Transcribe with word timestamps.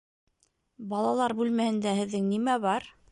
Балалар 0.93 1.35
бүлмәһендә 1.41 1.93
һеҙҙең 1.99 2.25
нимә 2.33 2.57
бар? 2.65 2.89